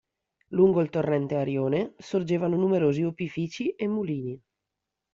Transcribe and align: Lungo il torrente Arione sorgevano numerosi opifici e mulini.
Lungo 0.47 0.81
il 0.81 0.89
torrente 0.89 1.35
Arione 1.35 1.93
sorgevano 1.99 2.55
numerosi 2.55 3.03
opifici 3.03 3.69
e 3.75 3.87
mulini. 3.87 4.41